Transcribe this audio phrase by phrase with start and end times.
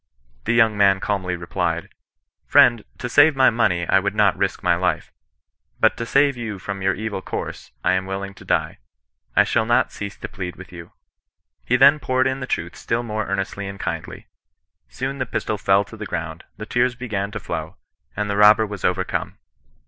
[0.45, 1.87] The young man calmly replied, —^
[2.47, 5.11] Friend, to save my mone^ I would not risk my life;
[5.79, 8.79] but to save you from your evil course, I am willing to die.
[9.35, 10.91] I shall not cease to plead witii you.'
[11.65, 14.25] He then poured in the truth still more ear nestly and kindly.
[14.89, 17.75] Soon the pistol fell to the ground; the tears began to flow;
[18.17, 19.37] and the robber was overcome.